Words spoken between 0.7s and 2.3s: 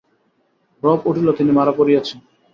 রব উঠিল তিনি মারা পড়িয়াছেন।